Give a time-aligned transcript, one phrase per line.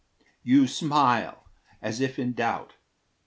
[0.41, 1.45] You smile,
[1.79, 2.73] as if in doubt.